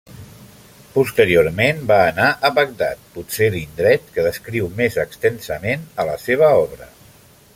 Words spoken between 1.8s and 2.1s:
va